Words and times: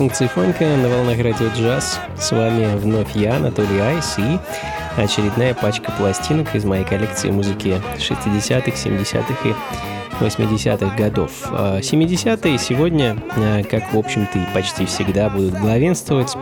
Функции 0.00 0.28
фанка 0.28 0.64
на 0.64 0.88
волнах 0.88 1.18
радио 1.18 1.48
джаз. 1.48 2.00
С 2.18 2.30
вами 2.30 2.74
вновь 2.78 3.14
я, 3.14 3.36
Анатолий 3.36 3.80
Айс, 3.80 4.16
и 4.16 4.38
очередная 4.98 5.52
пачка 5.52 5.92
пластинок 5.92 6.54
из 6.54 6.64
моей 6.64 6.86
коллекции 6.86 7.30
музыки 7.30 7.78
60-х, 7.98 8.70
70-х 8.70 9.46
и 9.46 9.54
80-х 10.24 10.96
годов. 10.96 11.30
70-е 11.52 12.54
а 12.54 12.58
сегодня, 12.58 13.22
а, 13.36 13.62
как 13.62 13.92
в 13.92 13.98
общем-то 13.98 14.38
и 14.38 14.54
почти 14.54 14.86
всегда, 14.86 15.28
будут 15.28 15.52
главенствовать. 15.58 16.34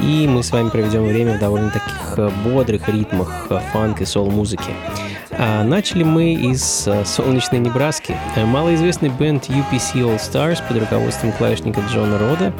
И 0.00 0.26
мы 0.26 0.42
с 0.42 0.50
вами 0.50 0.70
проведем 0.70 1.04
время 1.04 1.36
в 1.36 1.40
довольно 1.40 1.68
таких 1.68 2.14
а, 2.16 2.30
бодрых 2.42 2.88
ритмах 2.88 3.48
фанк 3.70 4.00
и 4.00 4.06
сол-музыки. 4.06 4.72
А 5.40 5.62
начали 5.62 6.02
мы 6.02 6.34
из 6.34 6.88
а, 6.88 7.04
солнечной 7.04 7.60
Небраски. 7.60 8.16
Э, 8.34 8.44
малоизвестный 8.44 9.08
бенд 9.08 9.48
UPC 9.48 10.00
All 10.00 10.16
Stars 10.16 10.58
под 10.66 10.78
руководством 10.78 11.30
клавишника 11.30 11.80
Джона 11.92 12.18
Рода 12.18 12.52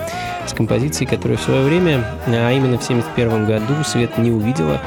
с 0.46 0.52
композицией, 0.52 1.10
которая 1.10 1.38
в 1.38 1.42
свое 1.42 1.64
время, 1.64 2.04
а 2.28 2.52
именно 2.52 2.78
в 2.78 2.84
1971 2.88 3.46
году, 3.46 3.82
свет 3.82 4.16
не 4.16 4.30
увидела. 4.30 4.80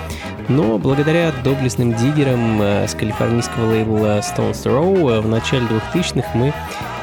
Но 0.48 0.78
благодаря 0.78 1.34
доблестным 1.44 1.94
диггерам 1.94 2.62
э, 2.62 2.88
с 2.88 2.96
калифорнийского 2.96 3.72
лейбла 3.72 4.20
Stones 4.20 4.54
Throw 4.64 5.20
в 5.20 5.28
начале 5.28 5.68
2000-х 5.94 6.30
мы 6.34 6.54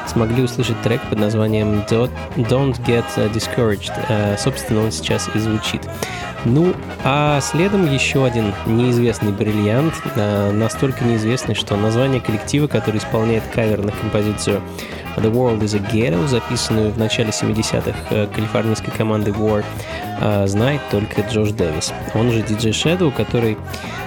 смогли 0.09 0.43
услышать 0.43 0.81
трек 0.81 1.01
под 1.09 1.19
названием 1.19 1.85
Don't 1.89 2.79
Get 2.85 3.05
Discouraged. 3.33 3.91
Э, 4.09 4.37
собственно, 4.37 4.83
он 4.83 4.91
сейчас 4.91 5.29
и 5.33 5.39
звучит. 5.39 5.81
Ну, 6.45 6.73
а 7.03 7.41
следом 7.41 7.91
еще 7.91 8.25
один 8.25 8.53
неизвестный 8.65 9.31
бриллиант, 9.31 9.93
э, 10.15 10.51
настолько 10.51 11.03
неизвестный, 11.03 11.53
что 11.53 11.75
название 11.75 12.21
коллектива, 12.21 12.67
который 12.67 12.97
исполняет 12.97 13.43
кавер 13.53 13.83
на 13.83 13.91
композицию 13.91 14.61
The 15.21 15.31
World 15.31 15.63
is 15.63 15.75
a 15.75 15.79
Ghetto, 15.79 16.27
записанную 16.27 16.91
в 16.91 16.97
начале 16.97 17.29
70-х 17.29 17.93
э, 18.09 18.27
калифорнийской 18.33 18.93
командой 18.93 19.33
War, 19.33 19.65
э, 20.21 20.47
знает 20.47 20.81
только 20.91 21.21
Джош 21.21 21.51
Дэвис. 21.51 21.93
Он 22.13 22.31
же 22.31 22.39
DJ 22.39 22.71
Shadow, 22.71 23.11
который 23.11 23.57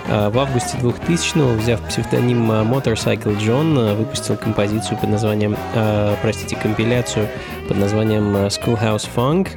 э, 0.08 0.28
в 0.30 0.38
августе 0.38 0.78
2000-го, 0.78 1.60
взяв 1.60 1.80
псевдоним 1.82 2.50
Motorcycle 2.50 3.38
John, 3.38 3.94
выпустил 3.94 4.36
композицию 4.36 4.98
под 4.98 5.10
названием, 5.10 5.56
простите, 6.22 6.56
компиляцию 6.56 7.28
под 7.68 7.76
названием 7.76 8.34
Schoolhouse 8.46 9.08
Funk, 9.14 9.48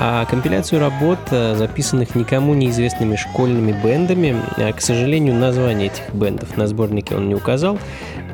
а 0.00 0.24
компиляцию 0.26 0.80
работ, 0.80 1.18
записанных 1.30 2.14
никому 2.14 2.54
неизвестными 2.54 3.16
школьными 3.16 3.72
бендами, 3.72 4.36
к 4.72 4.80
сожалению, 4.80 5.34
название 5.34 5.88
этих 5.88 6.14
бендов 6.14 6.56
на 6.56 6.66
сборнике 6.66 7.16
он 7.16 7.28
не 7.28 7.34
указал, 7.34 7.78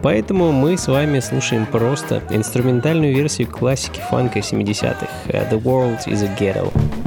Поэтому 0.05 0.53
мы 0.53 0.77
с 0.77 0.87
вами 0.87 1.19
слушаем 1.21 1.65
просто 1.65 2.23
инструментальную 2.29 3.15
версию 3.17 3.49
классики 3.49 4.01
фанка 4.11 4.41
70-х 4.41 5.09
«The 5.27 5.59
World 5.63 6.07
is 6.07 6.23
a 6.23 6.37
Ghetto». 6.39 7.04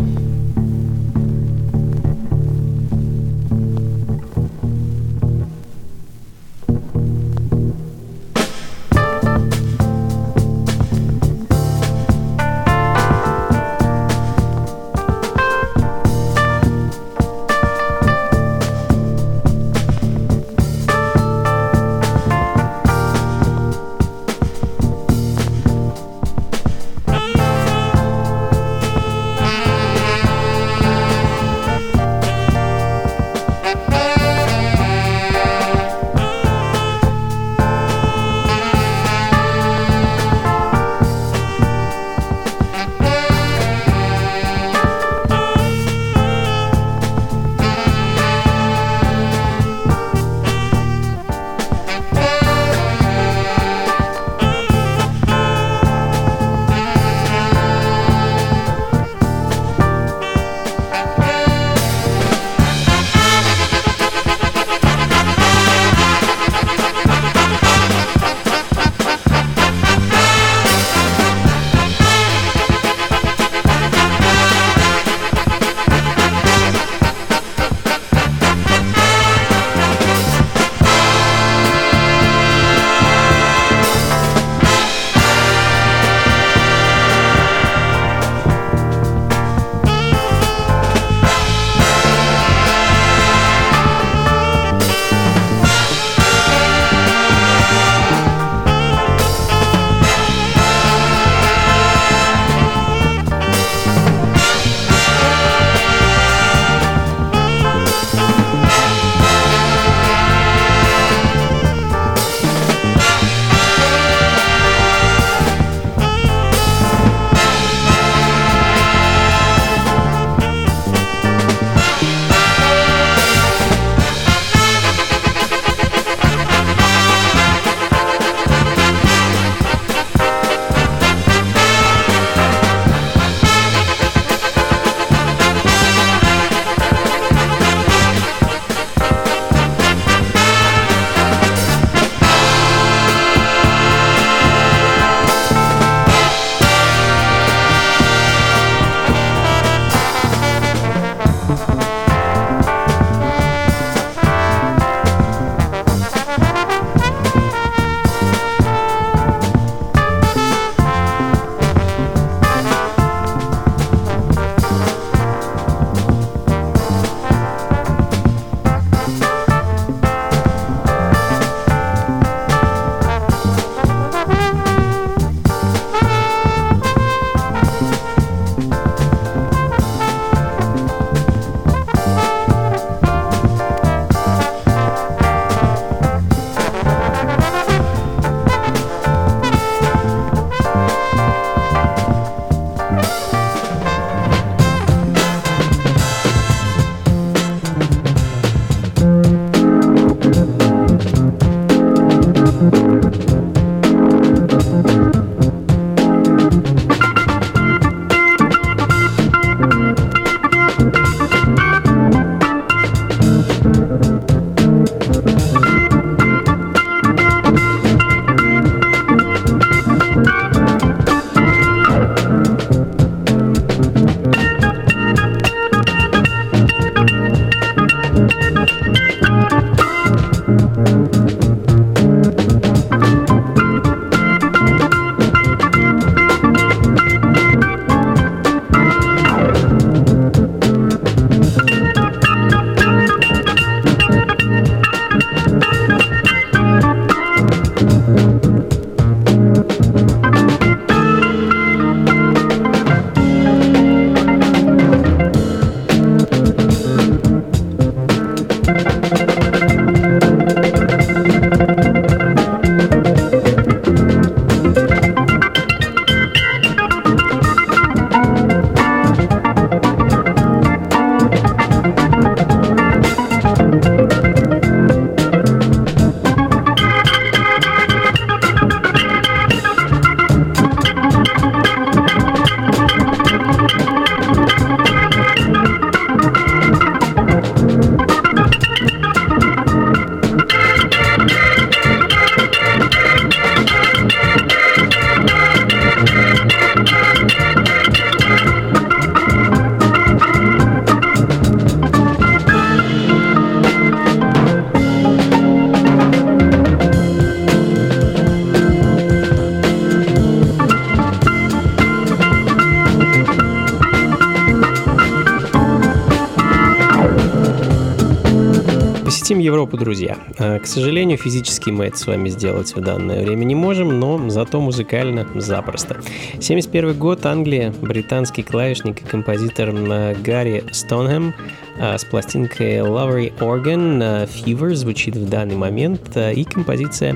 Европу, 319.47 319.77
друзья. 319.77 320.17
К 320.37 320.65
сожалению, 320.65 321.17
физически 321.17 321.69
мы 321.69 321.85
это 321.85 321.97
с 321.97 322.05
вами 322.05 322.27
сделать 322.27 322.75
в 322.75 322.81
данное 322.81 323.23
время 323.23 323.45
не 323.45 323.55
можем, 323.55 323.97
но 323.97 324.29
зато 324.29 324.59
музыкально 324.59 325.25
запросто. 325.35 326.01
71 326.39 326.97
год, 326.97 327.25
Англия, 327.25 327.73
британский 327.81 328.43
клавишник 328.43 329.01
и 329.01 329.05
композитор 329.05 329.71
Гарри 329.71 330.65
Стонхэм 330.71 331.33
с 331.79 332.03
пластинкой 332.03 332.79
Lovery 332.79 333.33
Organ 333.39 334.27
Fever 334.27 334.75
звучит 334.75 335.15
в 335.15 335.29
данный 335.29 335.55
момент 335.55 336.17
и 336.17 336.43
композиция 336.43 337.15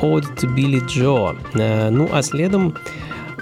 Ode 0.00 0.34
to 0.36 0.54
Billy 0.56 0.80
Joe. 0.86 1.36
Ну 1.90 2.08
а 2.10 2.22
следом 2.22 2.74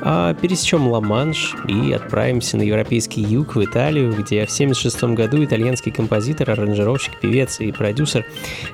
а 0.04 0.34
пересечем 0.34 0.86
Ла-Манш 0.88 1.56
и 1.66 1.92
отправимся 1.92 2.58
на 2.58 2.62
европейский 2.62 3.22
юг, 3.22 3.56
в 3.56 3.64
Италию, 3.64 4.10
где 4.10 4.44
в 4.44 4.52
1976 4.52 5.04
году 5.14 5.42
итальянский 5.42 5.90
композитор, 5.90 6.50
аранжировщик, 6.50 7.18
певец 7.20 7.58
и 7.60 7.72
продюсер 7.72 8.26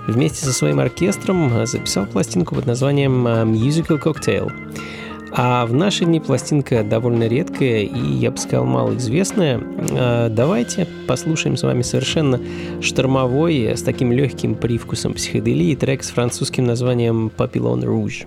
вместе 0.08 0.44
со 0.44 0.52
своим 0.52 0.80
оркестром 0.80 1.66
записал 1.66 2.06
пластинку 2.06 2.56
под 2.56 2.66
названием 2.66 3.26
а, 3.26 3.44
Musical 3.44 4.02
Cocktail. 4.02 4.50
А 5.32 5.64
в 5.66 5.72
наши 5.72 6.04
дни 6.04 6.18
пластинка 6.18 6.82
довольно 6.82 7.28
редкая 7.28 7.82
и, 7.82 8.14
я 8.14 8.32
бы 8.32 8.38
сказал, 8.38 8.64
малоизвестная. 8.64 9.60
А, 9.92 10.28
давайте 10.28 10.88
послушаем 11.06 11.56
с 11.56 11.62
вами 11.62 11.82
совершенно 11.82 12.40
штормовой, 12.80 13.76
с 13.76 13.82
таким 13.82 14.10
легким 14.10 14.56
привкусом 14.56 15.14
психоделии 15.14 15.76
трек 15.76 16.02
с 16.02 16.10
французским 16.10 16.64
названием 16.64 17.30
«Papillon 17.36 17.84
Rouge». 17.84 18.26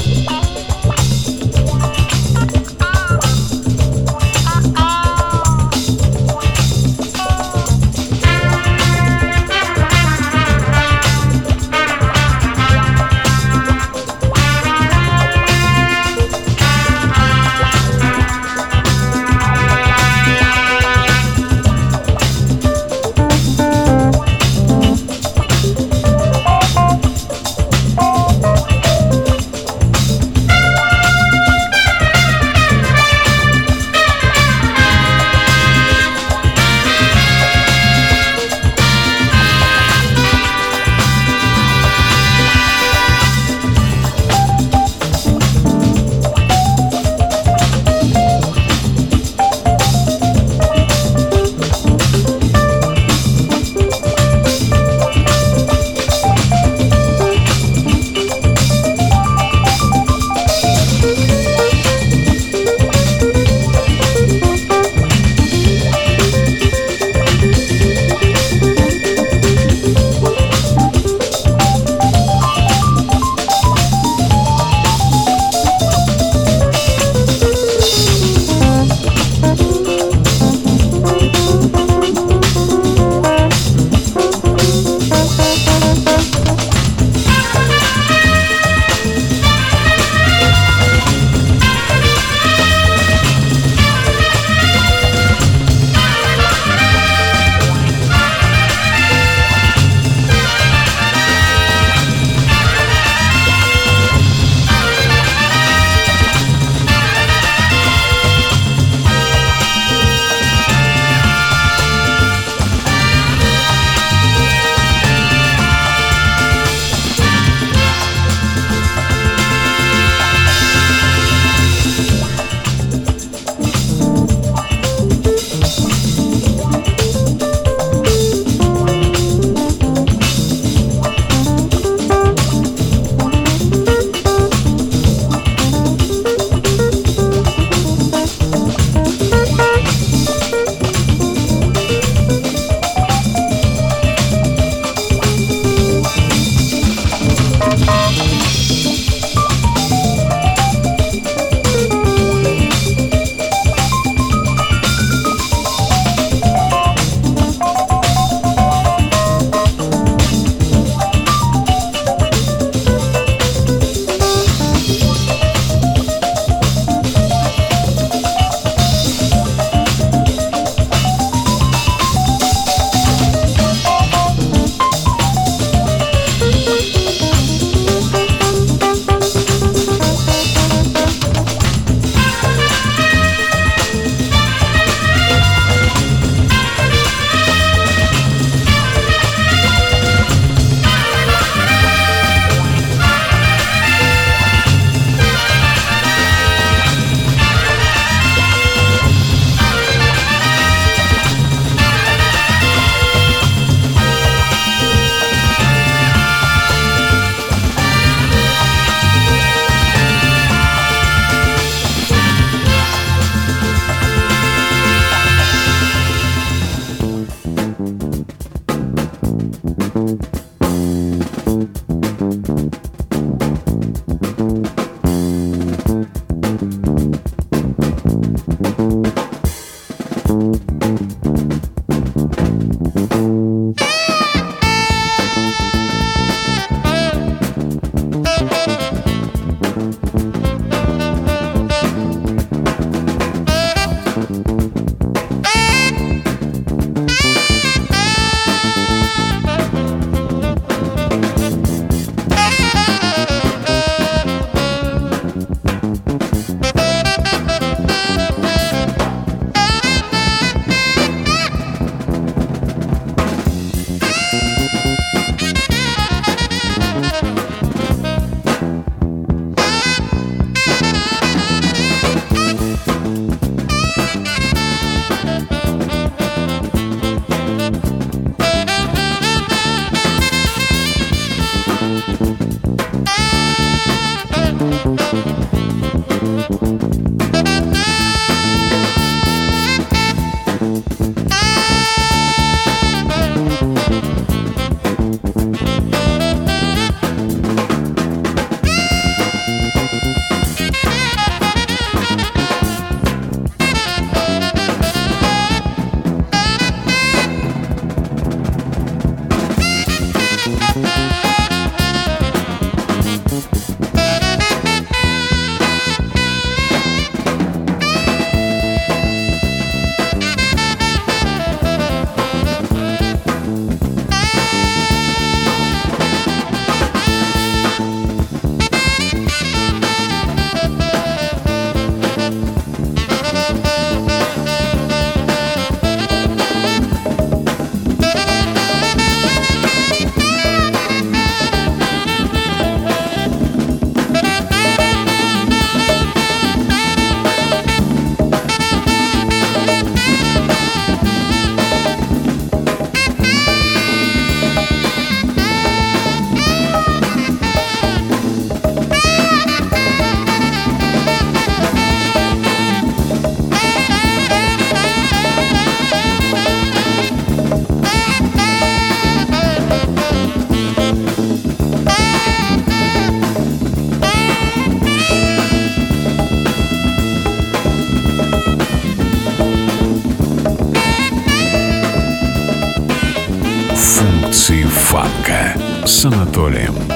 Анатолием 386.51 386.90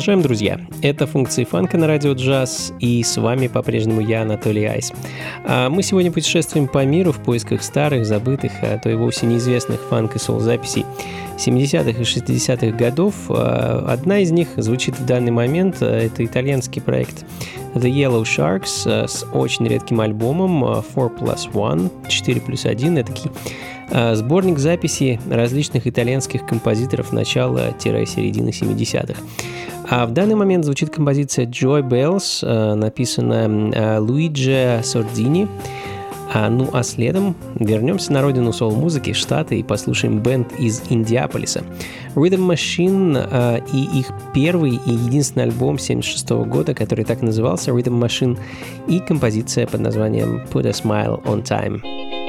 Продолжаем, 0.00 0.22
друзья. 0.22 0.58
Это 0.80 1.06
функции 1.06 1.44
фанка 1.44 1.76
на 1.76 1.86
радио 1.86 2.14
джаз, 2.14 2.72
и 2.80 3.02
с 3.02 3.18
вами 3.18 3.48
по-прежнему 3.48 4.00
я, 4.00 4.22
Анатолий 4.22 4.64
Айс. 4.64 4.94
А 5.44 5.68
мы 5.68 5.82
сегодня 5.82 6.10
путешествуем 6.10 6.68
по 6.68 6.82
миру 6.86 7.12
в 7.12 7.18
поисках 7.18 7.62
старых, 7.62 8.06
забытых, 8.06 8.50
а 8.62 8.78
то 8.78 8.88
и 8.88 8.94
вовсе 8.94 9.26
неизвестных 9.26 9.78
фанк 9.90 10.16
и 10.16 10.18
сол-записей 10.18 10.86
70-х 11.36 11.90
и 11.90 12.02
60-х 12.02 12.78
годов. 12.78 13.14
А, 13.28 13.84
одна 13.90 14.20
из 14.20 14.30
них 14.30 14.48
звучит 14.56 14.98
в 14.98 15.04
данный 15.04 15.32
момент. 15.32 15.76
А, 15.82 15.98
это 15.98 16.24
итальянский 16.24 16.80
проект 16.80 17.26
The 17.74 17.92
Yellow 17.92 18.22
Sharks 18.22 18.84
а, 18.86 19.06
с 19.06 19.26
очень 19.34 19.68
редким 19.68 20.00
альбомом 20.00 20.82
4 20.82 21.08
plus 21.08 21.50
1, 21.52 21.90
4 22.08 22.40
плюс 22.40 22.64
1. 22.64 22.96
Это 22.96 23.12
Сборник 24.14 24.60
записей 24.60 25.18
различных 25.28 25.88
итальянских 25.88 26.46
композиторов 26.46 27.12
начала-середины 27.12 28.50
70-х. 28.50 29.20
А 29.90 30.06
в 30.06 30.12
данный 30.12 30.36
момент 30.36 30.64
звучит 30.64 30.90
композиция 30.90 31.46
Joy 31.46 31.82
Bells, 31.82 32.46
э, 32.46 32.74
написанная 32.74 33.48
э, 33.72 33.98
Луиджи 33.98 34.80
Сордини. 34.84 35.48
А, 36.32 36.48
ну 36.48 36.70
а 36.72 36.84
следом 36.84 37.34
вернемся 37.56 38.12
на 38.12 38.22
родину 38.22 38.52
соул-музыки, 38.52 39.12
Штаты, 39.12 39.58
и 39.58 39.64
послушаем 39.64 40.20
бенд 40.20 40.52
из 40.60 40.80
Индиаполиса. 40.90 41.64
Rhythm 42.14 42.48
Machine 42.48 43.18
а, 43.18 43.56
и 43.56 43.98
их 43.98 44.12
первый 44.32 44.76
и 44.76 44.92
единственный 44.92 45.46
альбом 45.46 45.76
76 45.76 46.30
года, 46.46 46.72
который 46.72 47.04
так 47.04 47.20
назывался, 47.20 47.72
Rhythm 47.72 48.00
Machine, 48.00 48.38
и 48.86 49.00
композиция 49.00 49.66
под 49.66 49.80
названием 49.80 50.42
Put 50.52 50.68
a 50.68 50.70
Smile 50.70 51.20
on 51.24 51.42
Time. 51.42 52.19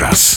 Czas. 0.00 0.29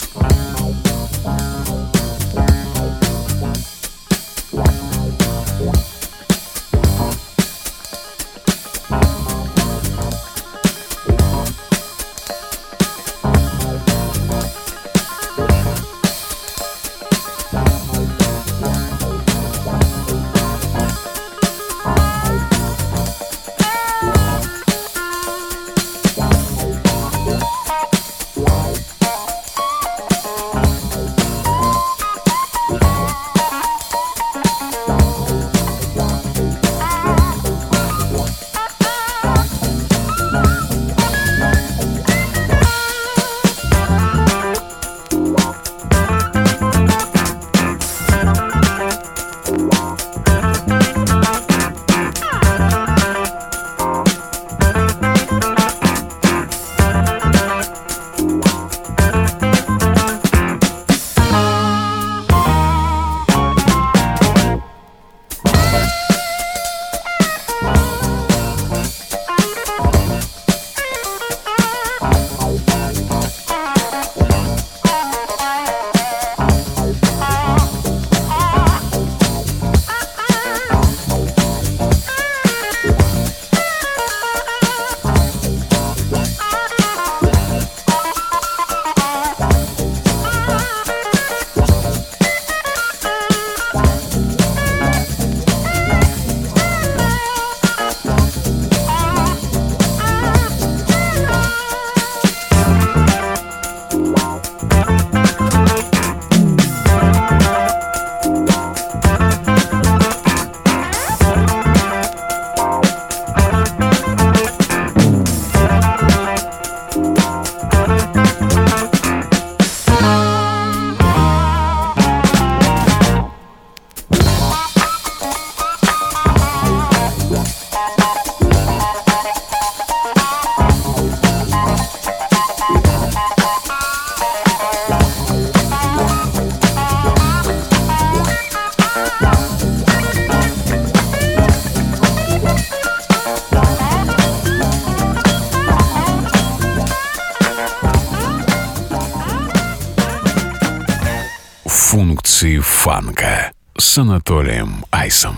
Рейсом. 155.14 155.36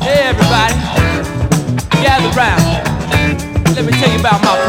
Hey 0.00 0.28
everybody, 0.30 0.74
gather 2.00 2.30
round. 2.38 2.62
Let 3.74 3.84
me 3.84 3.92
tell 3.92 4.10
you 4.10 4.20
about 4.20 4.42
my 4.44 4.65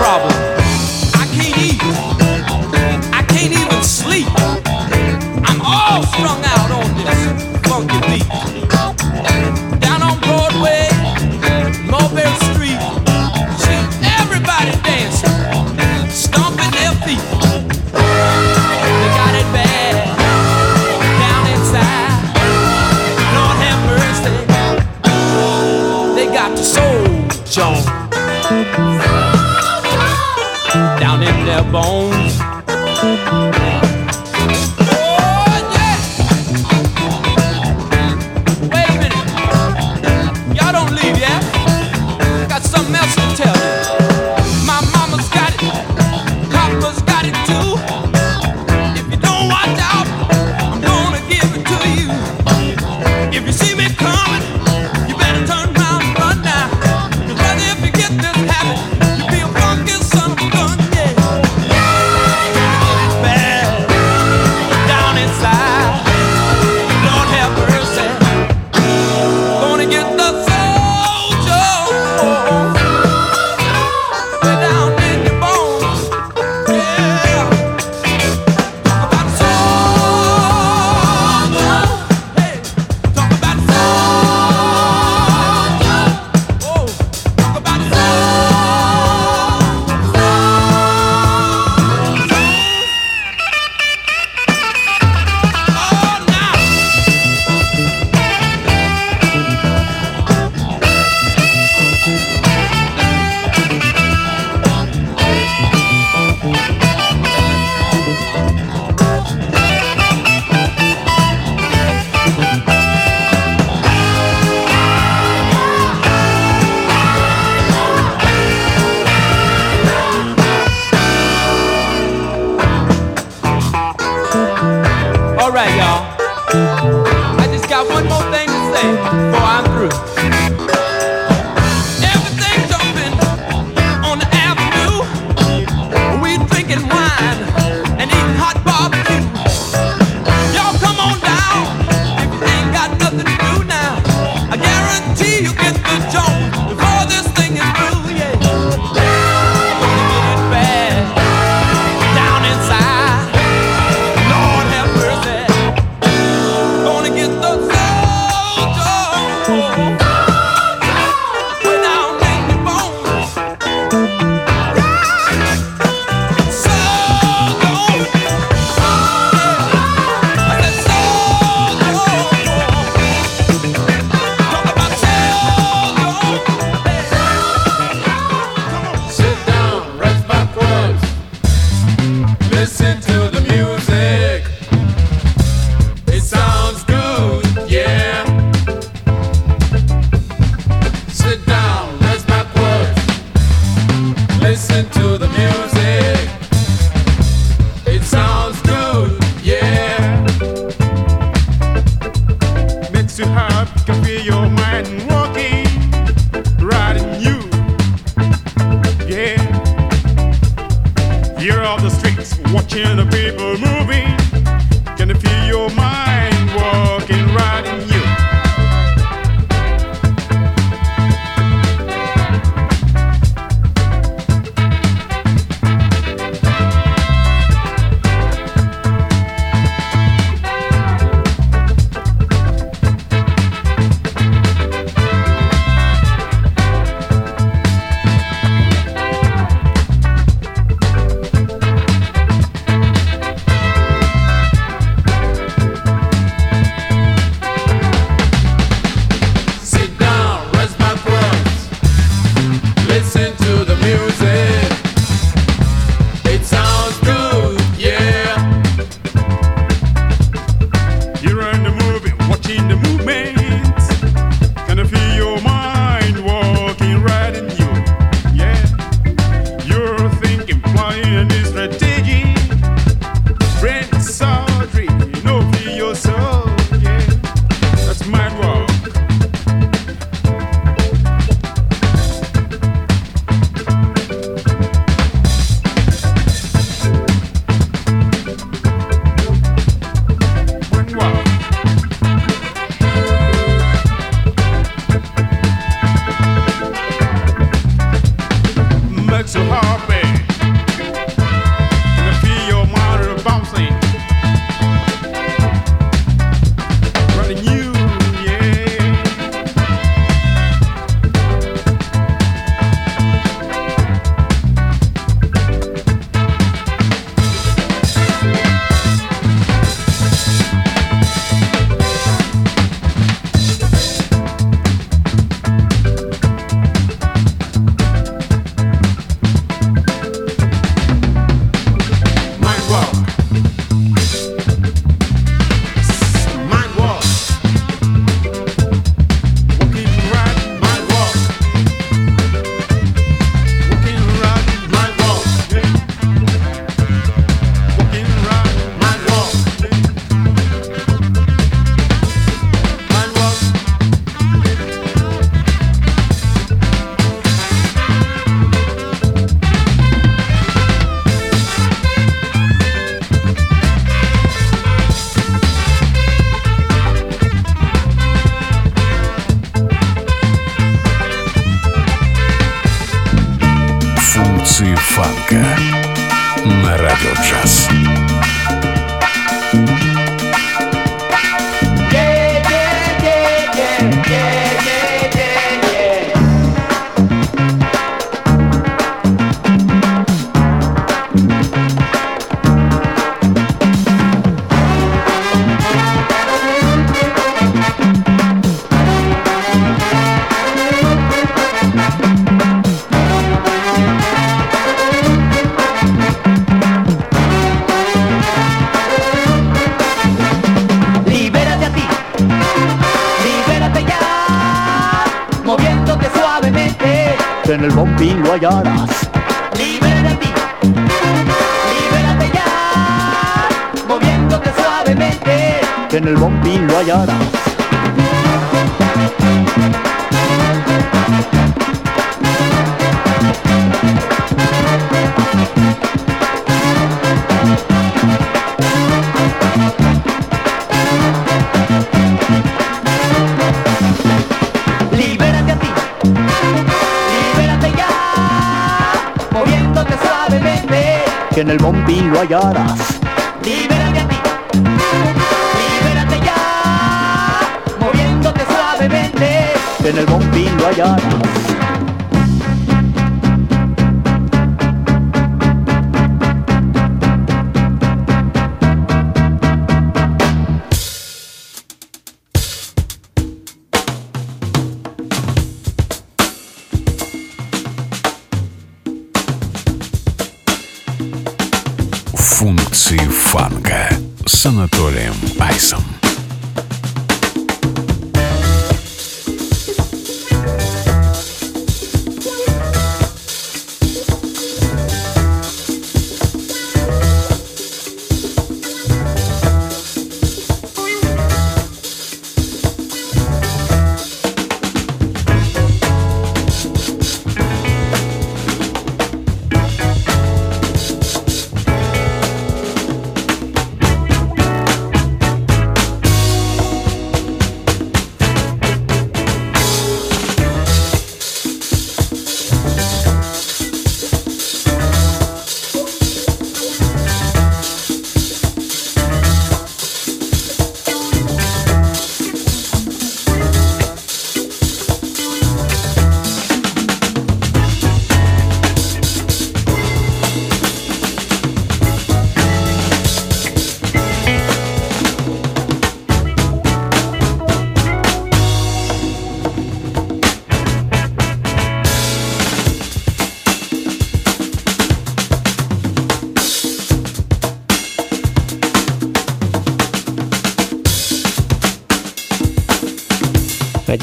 Guaiaras 452.17 452.96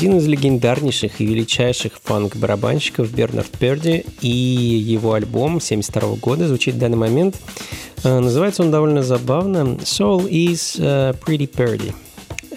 Один 0.04 0.18
из 0.18 0.26
легендарнейших 0.26 1.22
и 1.22 1.24
величайших 1.24 1.92
фанк-барабанщиков 2.04 3.10
Бернард 3.10 3.48
Перди 3.52 4.04
и 4.20 4.28
его 4.28 5.14
альбом 5.14 5.62
72 5.62 6.16
года 6.16 6.46
звучит 6.46 6.74
в 6.74 6.78
данный 6.78 6.98
момент. 6.98 7.40
Э, 8.02 8.18
называется 8.18 8.62
он 8.62 8.70
довольно 8.70 9.02
забавно 9.02 9.78
«Soul 9.80 10.28
is 10.28 10.78
uh, 10.78 11.18
Pretty 11.24 11.50
Perdy». 11.50 11.94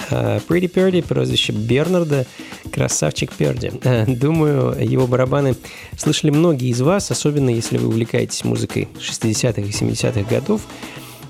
Uh, 0.10 0.44
Pretty 0.46 0.70
Perdy, 0.70 1.02
прозвище 1.02 1.54
Бернарда, 1.54 2.26
красавчик 2.70 3.32
Перди. 3.32 3.72
Думаю, 4.08 4.76
его 4.86 5.08
барабаны 5.08 5.56
слышали 5.98 6.32
многие 6.32 6.68
из 6.68 6.82
вас, 6.82 7.12
особенно 7.12 7.50
если 7.50 7.78
вы 7.78 7.88
увлекаетесь 7.88 8.44
музыкой 8.44 8.90
60-х 9.00 9.62
и 9.62 9.70
70-х 9.70 10.30
годов. 10.30 10.64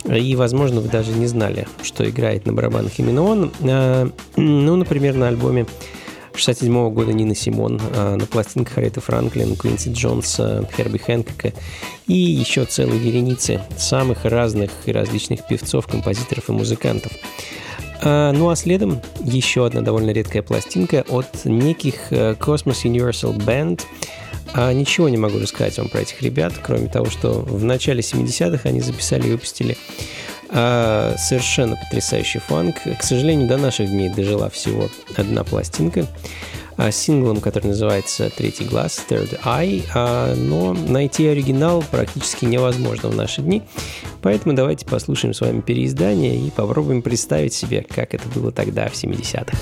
И, 0.05 0.35
возможно, 0.35 0.81
вы 0.81 0.89
даже 0.89 1.11
не 1.11 1.27
знали, 1.27 1.67
что 1.83 2.09
играет 2.09 2.47
на 2.47 2.53
барабанах 2.53 2.97
именно 2.97 3.21
он. 3.21 3.51
Ну, 4.35 4.75
например, 4.75 5.13
на 5.13 5.27
альбоме 5.27 5.67
67 6.37 6.89
года 6.91 7.13
Нина 7.13 7.35
Симон, 7.35 7.81
а, 7.95 8.15
на 8.15 8.25
пластинках 8.25 8.77
Ареты 8.77 9.01
Франклин, 9.01 9.55
Квинси 9.55 9.91
Джонса, 9.91 10.67
Херби 10.75 10.97
Хэнкока 10.97 11.53
и 12.07 12.13
еще 12.13 12.65
целой 12.65 12.97
вереницы 12.97 13.61
самых 13.77 14.25
разных 14.25 14.71
и 14.85 14.91
различных 14.91 15.47
певцов, 15.47 15.87
композиторов 15.87 16.49
и 16.49 16.51
музыкантов. 16.51 17.11
А, 18.01 18.31
ну 18.31 18.49
а 18.49 18.55
следом 18.55 19.01
еще 19.19 19.65
одна 19.65 19.81
довольно 19.81 20.11
редкая 20.11 20.43
пластинка 20.43 21.03
от 21.09 21.45
неких 21.45 22.11
Cosmos 22.11 22.83
Universal 22.83 23.35
Band. 23.37 23.81
А 24.53 24.71
ничего 24.71 25.09
не 25.09 25.17
могу 25.17 25.39
рассказать 25.39 25.77
вам 25.77 25.89
про 25.89 26.01
этих 26.01 26.21
ребят, 26.21 26.53
кроме 26.63 26.87
того, 26.87 27.07
что 27.07 27.33
в 27.33 27.63
начале 27.63 27.99
70-х 27.99 28.67
они 28.69 28.79
записали 28.79 29.27
и 29.27 29.31
выпустили 29.31 29.77
а, 30.49 31.15
совершенно 31.17 31.75
потрясающий 31.75 32.39
фанк. 32.39 32.77
К 32.97 33.03
сожалению, 33.03 33.47
до 33.47 33.57
наших 33.57 33.89
дней 33.89 34.09
дожила 34.09 34.49
всего 34.49 34.89
одна 35.15 35.43
пластинка 35.43 36.05
а, 36.77 36.91
синглом, 36.91 37.41
который 37.41 37.67
называется 37.67 38.29
«Третий 38.29 38.63
глаз», 38.63 39.03
«Third 39.09 39.39
Eye», 39.43 39.83
а, 39.93 40.35
но 40.35 40.73
найти 40.73 41.27
оригинал 41.27 41.83
практически 41.91 42.45
невозможно 42.45 43.09
в 43.09 43.15
наши 43.15 43.41
дни, 43.41 43.63
поэтому 44.21 44.55
давайте 44.55 44.85
послушаем 44.85 45.33
с 45.33 45.41
вами 45.41 45.61
переиздание 45.61 46.37
и 46.37 46.51
попробуем 46.51 47.01
представить 47.01 47.53
себе, 47.53 47.83
как 47.89 48.13
это 48.13 48.27
было 48.29 48.51
тогда, 48.51 48.87
в 48.89 48.93
70-х. 48.93 49.57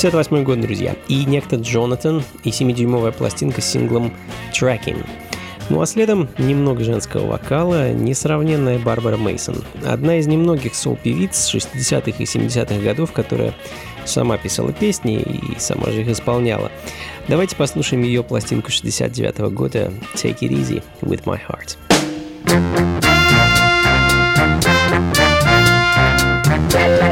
58 0.00 0.44
год, 0.44 0.60
друзья. 0.60 0.94
И 1.08 1.24
некто 1.24 1.56
Джонатан 1.56 2.22
и 2.44 2.50
7-дюймовая 2.50 3.10
пластинка 3.10 3.60
с 3.60 3.64
синглом 3.64 4.12
«Tracking». 4.52 5.04
Ну 5.70 5.80
а 5.80 5.86
следом 5.86 6.28
немного 6.38 6.84
женского 6.84 7.26
вокала, 7.26 7.92
несравненная 7.92 8.78
Барбара 8.78 9.16
Мейсон. 9.16 9.56
Одна 9.84 10.20
из 10.20 10.28
немногих 10.28 10.76
сол-певиц 10.76 11.52
60-х 11.52 12.12
и 12.16 12.24
70-х 12.24 12.80
годов, 12.80 13.10
которая 13.10 13.54
сама 14.04 14.38
писала 14.38 14.72
песни 14.72 15.18
и 15.18 15.58
сама 15.58 15.90
же 15.90 16.02
их 16.02 16.08
исполняла. 16.10 16.70
Давайте 17.26 17.56
послушаем 17.56 18.04
ее 18.04 18.22
пластинку 18.22 18.70
69 18.70 19.40
-го 19.40 19.50
года 19.50 19.92
«Take 20.14 20.38
it 20.42 20.50
easy 20.50 20.80
with 21.02 21.24
my 21.24 21.40
heart». 21.44 21.76
thank 26.70 27.07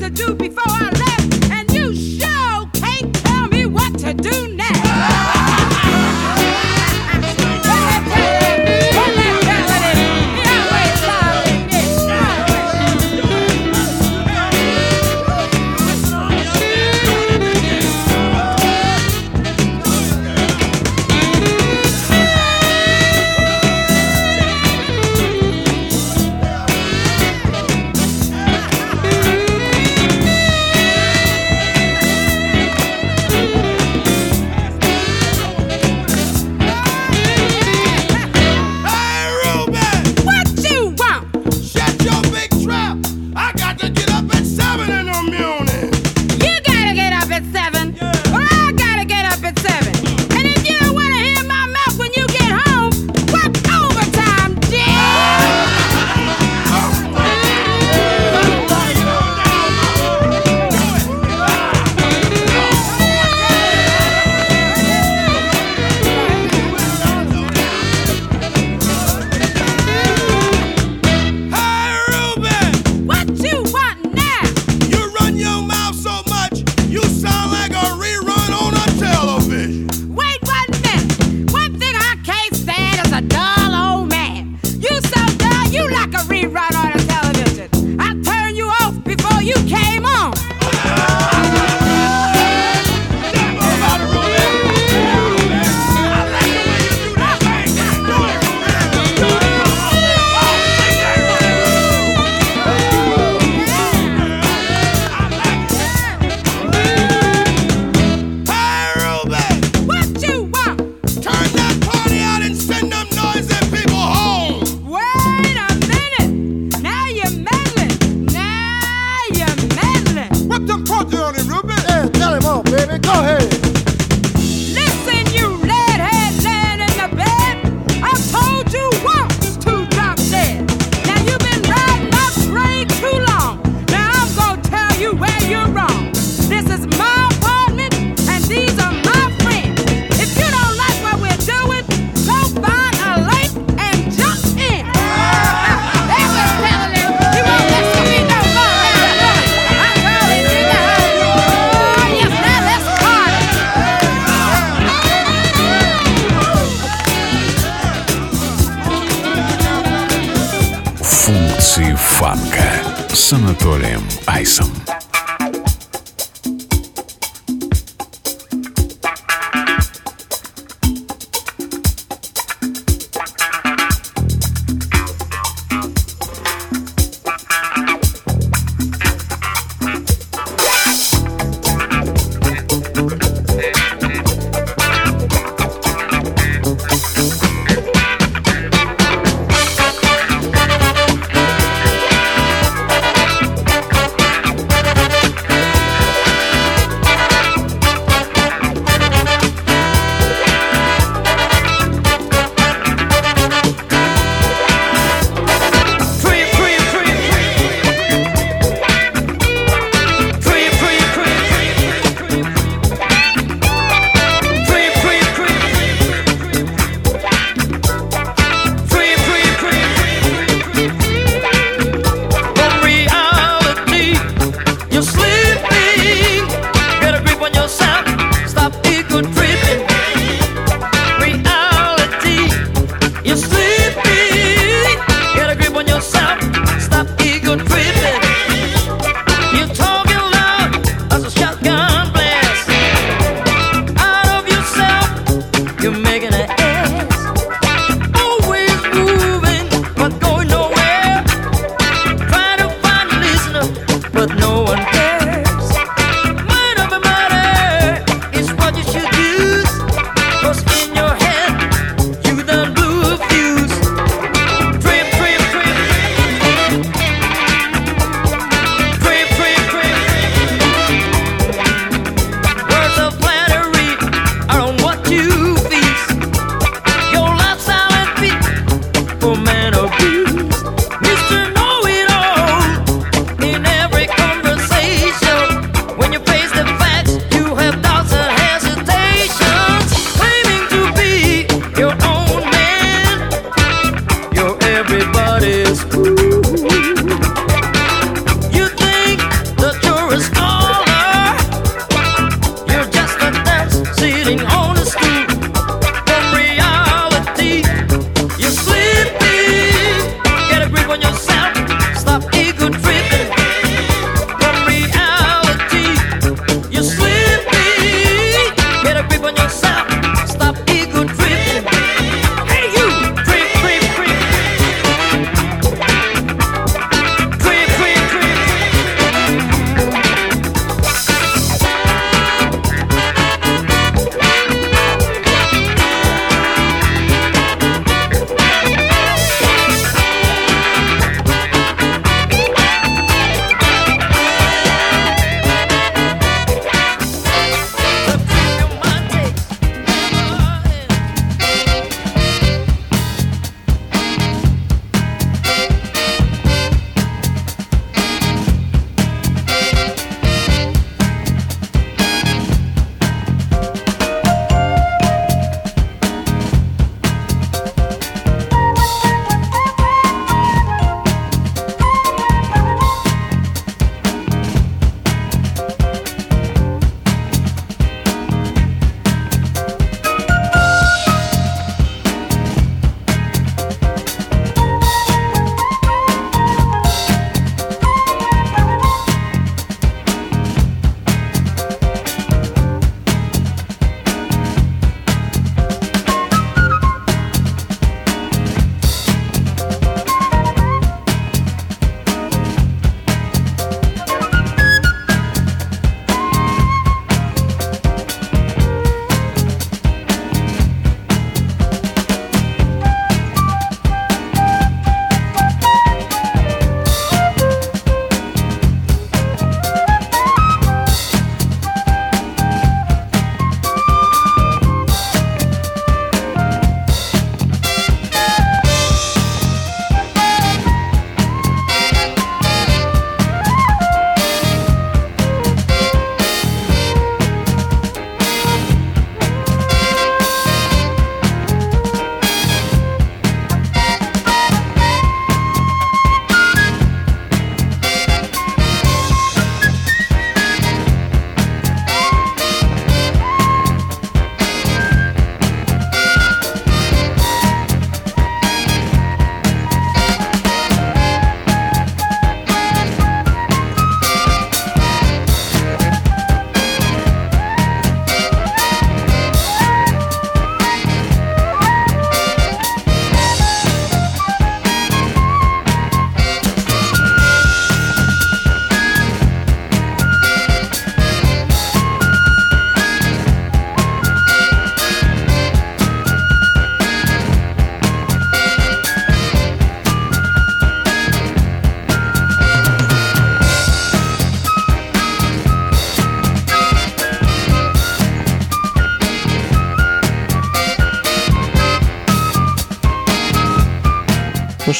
to 0.00 0.08
do 0.08 0.34
before 0.34 0.62
I 0.66 0.99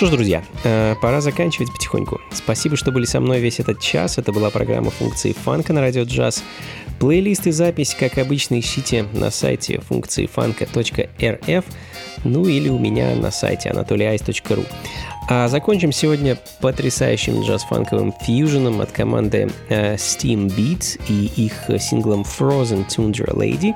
что 0.01 0.07
ж, 0.07 0.12
друзья, 0.12 0.42
э, 0.64 0.94
пора 1.03 1.20
заканчивать 1.20 1.70
потихоньку. 1.70 2.22
Спасибо, 2.32 2.74
что 2.74 2.90
были 2.90 3.05
со 3.05 3.20
мной 3.20 3.38
весь 3.38 3.61
этот 3.61 3.80
час. 3.80 4.16
Это 4.16 4.32
была 4.32 4.48
программа 4.48 4.90
функции 4.90 5.34
фанка 5.34 5.74
на 5.74 5.82
радио 5.82 6.05
джаз. 6.05 6.42
Плейлист 6.98 7.46
и 7.46 7.51
запись, 7.51 7.94
как 8.01 8.16
обычно, 8.16 8.59
ищите 8.59 9.05
на 9.12 9.30
сайте 9.30 9.78
функции 9.82 10.24
фанка.рф, 10.24 11.64
ну 12.24 12.46
или 12.46 12.70
у 12.70 12.78
меня 12.78 13.14
на 13.14 13.30
сайте 13.30 13.68
anatolyice.ru. 13.68 14.66
А 15.28 15.48
закончим 15.48 15.92
сегодня 15.92 16.38
потрясающим 16.62 17.42
джаз-фанковым 17.42 18.14
фьюженом 18.22 18.80
от 18.80 18.92
команды 18.92 19.51
uh, 19.68 19.96
Steam 19.96 20.46
Beats 20.46 20.98
и 21.11 21.44
их 21.44 21.78
синглом 21.78 22.22
Frozen 22.22 22.88
Tundra 22.88 23.34
Lady. 23.34 23.74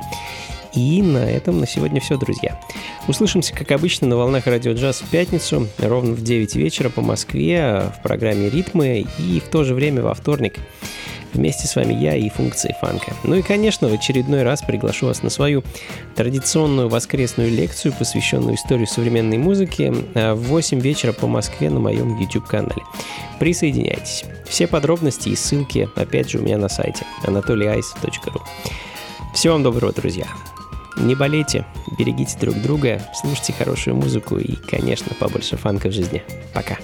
И 0.75 1.03
на 1.03 1.31
этом 1.31 1.61
на 1.61 1.67
сегодня 1.67 2.01
все, 2.01 2.17
друзья. 2.17 2.61
Услышимся, 3.07 3.55
как 3.55 3.71
обычно, 3.71 4.09
на 4.09 4.17
волнах 4.17 4.47
радио 4.47 4.73
джаз 4.73 5.03
в 5.03 5.09
пятницу, 5.09 5.69
ровно 5.79 6.15
в 6.15 6.23
9 6.23 6.57
вечера 6.57 6.89
по 6.89 7.01
Москве 7.01 7.93
в 7.97 8.03
программе 8.03 8.51
«Ритмы» 8.51 9.07
и 9.19 9.41
в 9.41 9.49
то 9.49 9.63
же 9.65 9.75
время 9.75 10.03
во 10.03 10.15
вторник. 10.15 10.59
Вместе 11.33 11.67
с 11.67 11.75
вами 11.75 11.95
я 11.95 12.15
и 12.15 12.29
функции 12.29 12.77
фанка. 12.81 13.13
Ну 13.25 13.35
и, 13.35 13.43
конечно, 13.43 13.89
в 13.89 13.93
очередной 13.93 14.45
раз 14.45 14.63
приглашу 14.63 15.07
вас 15.07 15.23
на 15.23 15.31
свою 15.31 15.65
традиционную 16.15 16.89
воскресную 16.89 17.51
лекцию, 17.51 17.93
посвященную 17.93 18.55
истории 18.55 18.85
современной 18.85 19.39
музыки, 19.39 19.93
в 20.15 20.49
8 20.49 20.81
вечера 20.81 21.13
по 21.13 21.27
Москве 21.27 21.71
на 21.71 21.81
моем 21.81 22.19
YouTube-канале. 22.19 22.83
Присоединяйтесь. 23.41 24.25
Все 24.49 24.69
подробности 24.69 25.29
и 25.29 25.37
ссылки, 25.37 25.89
опять 25.97 26.31
же, 26.31 26.39
у 26.39 26.43
меня 26.43 26.57
на 26.57 26.69
сайте 26.69 27.05
anatolyice.ru. 27.25 28.41
Всего 29.35 29.55
вам 29.55 29.65
доброго, 29.65 29.93
друзья! 29.93 30.27
Не 30.97 31.15
болейте, 31.15 31.67
берегите 31.99 32.39
друг 32.39 32.55
друга, 32.63 33.01
слушайте 33.15 33.53
хорошую 33.53 33.97
музыку 33.97 34.39
и, 34.39 34.55
конечно, 34.57 35.15
побольше 35.19 35.57
фанка 35.57 35.89
в 35.89 35.93
жизни. 35.93 36.23
Пока. 36.53 36.79